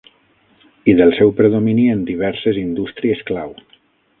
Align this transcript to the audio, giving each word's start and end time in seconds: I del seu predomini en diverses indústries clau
I 0.93 0.95
del 0.99 1.13
seu 1.17 1.33
predomini 1.41 1.85
en 1.97 2.01
diverses 2.09 2.59
indústries 2.65 3.23
clau 3.29 3.55